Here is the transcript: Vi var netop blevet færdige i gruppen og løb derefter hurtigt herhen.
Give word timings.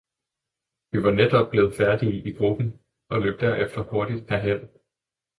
Vi 0.91 1.03
var 1.03 1.11
netop 1.11 1.49
blevet 1.49 1.75
færdige 1.75 2.23
i 2.29 2.33
gruppen 2.33 2.79
og 3.09 3.21
løb 3.21 3.39
derefter 3.39 3.81
hurtigt 3.83 4.29
herhen. 4.29 4.69